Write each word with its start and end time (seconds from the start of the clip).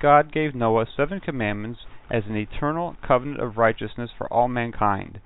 God 0.00 0.32
gave 0.32 0.54
Noah 0.54 0.86
seven 0.96 1.20
commandments 1.20 1.80
as 2.10 2.24
an 2.26 2.36
eternal 2.36 2.96
covenant 3.06 3.40
of 3.40 3.56
righteousness 3.56 4.10
for 4.16 4.32
all 4.32 4.48
mankind. 4.48 5.20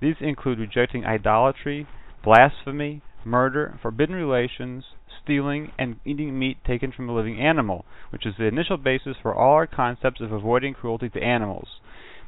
These 0.00 0.16
include 0.20 0.58
rejecting 0.58 1.04
idolatry, 1.04 1.86
blasphemy, 2.24 3.02
murder, 3.24 3.78
forbidden 3.80 4.16
relations, 4.16 4.84
stealing, 5.22 5.72
and 5.78 5.96
eating 6.04 6.38
meat 6.38 6.58
taken 6.64 6.92
from 6.92 7.08
a 7.08 7.14
living 7.14 7.40
animal, 7.40 7.84
which 8.10 8.26
is 8.26 8.34
the 8.36 8.46
initial 8.46 8.76
basis 8.76 9.16
for 9.22 9.34
all 9.34 9.54
our 9.54 9.66
concepts 9.66 10.20
of 10.20 10.32
avoiding 10.32 10.74
cruelty 10.74 11.08
to 11.08 11.22
animals. 11.22 11.80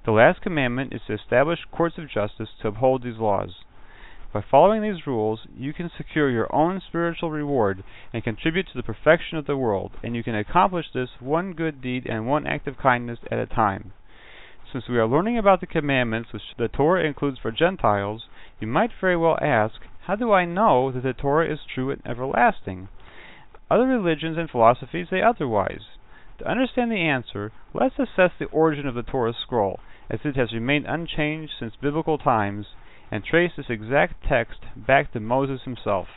The 0.05 0.13
last 0.13 0.43
commandment 0.43 0.93
is 0.93 1.01
to 1.07 1.15
establish 1.15 1.61
courts 1.73 1.99
of 1.99 2.11
justice 2.11 2.51
to 2.63 2.69
uphold 2.69 3.03
these 3.03 3.19
laws. 3.19 3.65
By 4.35 4.43
following 4.51 4.83
these 4.83 5.07
rules, 5.07 5.47
you 5.57 5.73
can 5.73 5.93
secure 5.97 6.29
your 6.29 6.53
own 6.53 6.81
spiritual 6.81 7.31
reward 7.31 7.85
and 8.13 8.25
contribute 8.25 8.67
to 8.67 8.75
the 8.75 8.83
perfection 8.83 9.39
of 9.39 9.47
the 9.47 9.57
world, 9.57 9.93
and 10.03 10.17
you 10.17 10.25
can 10.25 10.35
accomplish 10.35 10.87
this 10.93 11.21
one 11.21 11.53
good 11.53 11.81
deed 11.81 12.05
and 12.07 12.27
one 12.27 12.45
act 12.45 12.67
of 12.67 12.77
kindness 12.77 13.21
at 13.31 13.39
a 13.39 13.47
time. 13.47 13.93
Since 14.73 14.89
we 14.89 14.99
are 14.99 15.07
learning 15.07 15.39
about 15.39 15.61
the 15.61 15.69
commandments 15.69 16.33
which 16.33 16.57
the 16.59 16.67
Torah 16.67 17.07
includes 17.07 17.39
for 17.39 17.53
Gentiles, 17.53 18.27
you 18.59 18.67
might 18.67 18.91
very 19.01 19.17
well 19.17 19.39
ask, 19.41 19.77
how 20.07 20.17
do 20.17 20.33
I 20.33 20.45
know 20.45 20.91
that 20.91 21.05
the 21.05 21.13
Torah 21.13 21.49
is 21.53 21.61
true 21.73 21.93
and 21.93 22.03
everlasting? 22.05 22.89
Other 23.71 23.87
religions 23.87 24.37
and 24.37 24.51
philosophies 24.51 25.11
say 25.11 25.23
otherwise. 25.23 25.83
To 26.39 26.51
understand 26.51 26.91
the 26.91 26.97
answer, 26.97 27.53
let's 27.73 28.01
assess 28.01 28.33
the 28.41 28.47
origin 28.47 28.89
of 28.89 28.97
the 28.97 29.05
Torah 29.05 29.33
scroll, 29.33 29.79
as 30.11 30.19
it 30.25 30.35
has 30.35 30.53
remained 30.53 30.87
unchanged 30.87 31.53
since 31.57 31.77
biblical 31.81 32.19
times, 32.19 32.67
and 33.11 33.25
trace 33.25 33.53
this 33.57 33.71
exact 33.71 34.25
text 34.29 34.61
back 34.77 35.13
to 35.13 35.21
Moses 35.21 35.63
himself. 35.65 36.09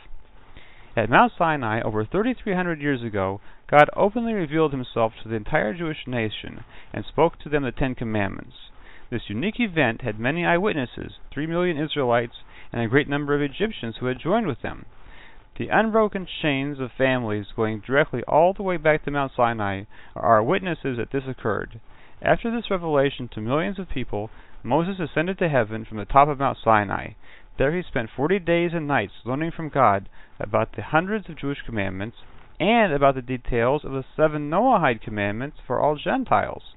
At 0.96 1.10
Mount 1.10 1.32
Sinai, 1.38 1.80
over 1.80 2.04
3,300 2.04 2.80
years 2.80 3.02
ago, 3.02 3.40
God 3.70 3.88
openly 3.94 4.32
revealed 4.32 4.72
himself 4.72 5.12
to 5.22 5.28
the 5.28 5.36
entire 5.36 5.74
Jewish 5.74 6.06
nation 6.06 6.64
and 6.92 7.04
spoke 7.04 7.38
to 7.40 7.48
them 7.48 7.62
the 7.62 7.70
Ten 7.70 7.94
Commandments. 7.94 8.70
This 9.10 9.28
unique 9.28 9.60
event 9.60 10.02
had 10.02 10.18
many 10.18 10.44
eyewitnesses, 10.44 11.18
three 11.30 11.46
million 11.46 11.78
Israelites, 11.78 12.42
and 12.72 12.82
a 12.82 12.88
great 12.88 13.08
number 13.08 13.34
of 13.34 13.42
Egyptians 13.42 13.96
who 13.98 14.06
had 14.06 14.18
joined 14.18 14.46
with 14.46 14.62
them. 14.62 14.86
The 15.56 15.68
unbroken 15.68 16.26
chains 16.26 16.78
of 16.78 16.92
families 16.92 17.46
going 17.54 17.80
directly 17.80 18.22
all 18.24 18.52
the 18.52 18.62
way 18.62 18.76
back 18.76 19.04
to 19.04 19.10
Mount 19.10 19.32
Sinai 19.36 19.84
are 20.14 20.42
witnesses 20.42 20.96
that 20.98 21.10
this 21.10 21.24
occurred. 21.26 21.80
After 22.20 22.50
this 22.50 22.68
revelation 22.68 23.28
to 23.28 23.40
millions 23.40 23.78
of 23.78 23.88
people, 23.88 24.28
Moses 24.64 24.98
ascended 24.98 25.38
to 25.38 25.48
heaven 25.48 25.84
from 25.84 25.98
the 25.98 26.04
top 26.04 26.26
of 26.26 26.40
Mount 26.40 26.58
Sinai. 26.64 27.10
There 27.58 27.70
he 27.76 27.82
spent 27.82 28.10
forty 28.10 28.40
days 28.40 28.72
and 28.74 28.88
nights 28.88 29.12
learning 29.24 29.52
from 29.52 29.68
God 29.68 30.08
about 30.40 30.72
the 30.72 30.82
hundreds 30.82 31.28
of 31.28 31.38
Jewish 31.38 31.62
commandments 31.64 32.16
and 32.58 32.92
about 32.92 33.14
the 33.14 33.22
details 33.22 33.84
of 33.84 33.92
the 33.92 34.04
seven 34.16 34.50
Noahide 34.50 35.00
commandments 35.00 35.58
for 35.64 35.78
all 35.78 35.94
Gentiles. 35.94 36.74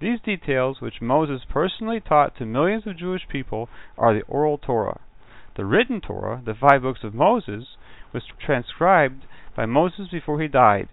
These 0.00 0.20
details, 0.20 0.82
which 0.82 1.00
Moses 1.00 1.46
personally 1.48 2.00
taught 2.00 2.36
to 2.36 2.44
millions 2.44 2.86
of 2.86 2.98
Jewish 2.98 3.26
people, 3.26 3.70
are 3.96 4.12
the 4.12 4.22
oral 4.26 4.58
Torah. 4.58 5.00
The 5.56 5.64
written 5.64 6.02
Torah, 6.02 6.42
the 6.44 6.52
five 6.52 6.82
books 6.82 7.00
of 7.02 7.14
Moses, 7.14 7.78
was 8.12 8.24
transcribed 8.38 9.24
by 9.56 9.64
Moses 9.64 10.08
before 10.12 10.42
he 10.42 10.48
died. 10.48 10.88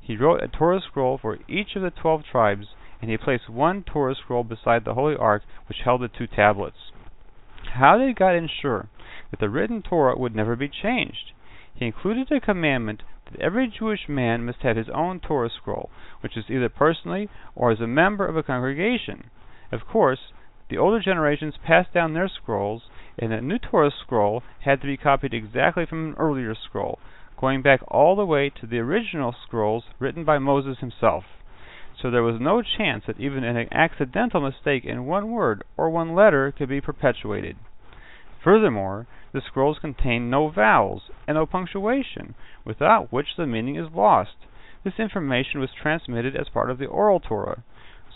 He 0.00 0.16
wrote 0.16 0.44
a 0.44 0.48
Torah 0.48 0.80
scroll 0.80 1.18
for 1.18 1.38
each 1.48 1.74
of 1.74 1.82
the 1.82 1.90
twelve 1.90 2.22
tribes 2.30 2.68
and 3.02 3.10
he 3.10 3.16
placed 3.16 3.50
one 3.50 3.82
Torah 3.82 4.14
scroll 4.14 4.44
beside 4.44 4.84
the 4.84 4.94
Holy 4.94 5.16
Ark 5.16 5.42
which 5.66 5.78
held 5.84 6.00
the 6.00 6.08
two 6.08 6.28
tablets. 6.28 6.92
How 7.74 7.98
did 7.98 8.14
God 8.14 8.36
ensure 8.36 8.88
that 9.30 9.40
the 9.40 9.50
written 9.50 9.82
Torah 9.82 10.16
would 10.16 10.36
never 10.36 10.54
be 10.54 10.68
changed? 10.68 11.32
He 11.74 11.84
included 11.84 12.30
a 12.30 12.40
commandment 12.40 13.02
that 13.28 13.40
every 13.40 13.66
Jewish 13.66 14.08
man 14.08 14.44
must 14.44 14.62
have 14.62 14.76
his 14.76 14.88
own 14.94 15.18
Torah 15.18 15.50
scroll, 15.50 15.90
which 16.20 16.36
is 16.36 16.44
either 16.48 16.68
personally 16.68 17.28
or 17.56 17.72
as 17.72 17.80
a 17.80 17.88
member 17.88 18.24
of 18.24 18.36
a 18.36 18.42
congregation. 18.44 19.30
Of 19.72 19.80
course, 19.84 20.32
the 20.68 20.78
older 20.78 21.00
generations 21.00 21.54
passed 21.66 21.92
down 21.92 22.14
their 22.14 22.28
scrolls, 22.28 22.82
and 23.18 23.32
a 23.32 23.40
new 23.40 23.58
Torah 23.58 23.90
scroll 23.90 24.44
had 24.60 24.80
to 24.80 24.86
be 24.86 24.96
copied 24.96 25.34
exactly 25.34 25.86
from 25.86 26.10
an 26.10 26.14
earlier 26.18 26.54
scroll, 26.54 27.00
going 27.40 27.62
back 27.62 27.80
all 27.88 28.14
the 28.14 28.24
way 28.24 28.48
to 28.60 28.66
the 28.66 28.78
original 28.78 29.34
scrolls 29.44 29.84
written 29.98 30.24
by 30.24 30.38
Moses 30.38 30.78
himself 30.78 31.24
so 32.02 32.10
there 32.10 32.22
was 32.24 32.40
no 32.40 32.62
chance 32.62 33.04
that 33.06 33.20
even 33.20 33.44
an 33.44 33.68
accidental 33.70 34.40
mistake 34.40 34.84
in 34.84 35.06
one 35.06 35.30
word 35.30 35.62
or 35.76 35.88
one 35.88 36.16
letter 36.16 36.50
could 36.50 36.68
be 36.68 36.80
perpetuated. 36.80 37.56
Furthermore, 38.42 39.06
the 39.32 39.40
scrolls 39.40 39.78
contain 39.80 40.28
no 40.28 40.48
vowels 40.50 41.02
and 41.28 41.36
no 41.36 41.46
punctuation, 41.46 42.34
without 42.64 43.12
which 43.12 43.36
the 43.36 43.46
meaning 43.46 43.76
is 43.76 43.94
lost. 43.94 44.34
This 44.82 44.98
information 44.98 45.60
was 45.60 45.70
transmitted 45.80 46.34
as 46.34 46.48
part 46.48 46.70
of 46.70 46.78
the 46.78 46.86
oral 46.86 47.20
Torah. 47.20 47.62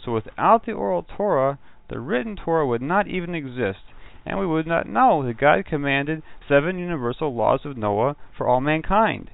So 0.04 0.12
without 0.12 0.66
the 0.66 0.72
oral 0.72 1.04
Torah, 1.04 1.60
the 1.88 2.00
written 2.00 2.34
Torah 2.34 2.66
would 2.66 2.82
not 2.82 3.06
even 3.06 3.36
exist, 3.36 3.84
and 4.26 4.40
we 4.40 4.46
would 4.46 4.66
not 4.66 4.88
know 4.88 5.24
that 5.24 5.38
God 5.38 5.64
commanded 5.64 6.24
seven 6.48 6.76
universal 6.76 7.32
laws 7.32 7.60
of 7.64 7.76
Noah 7.76 8.16
for 8.36 8.48
all 8.48 8.60
mankind. 8.60 9.30